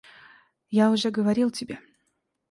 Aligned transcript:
Я 0.71 0.89
уже 0.89 1.11
говорил 1.11 1.51
тебе. 1.51 1.77